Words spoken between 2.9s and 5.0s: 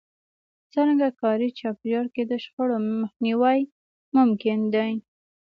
مخنيوی ممکن دی؟